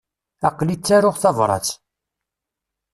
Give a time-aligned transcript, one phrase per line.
[0.47, 1.67] Aql-i ttaruɣ tabrat.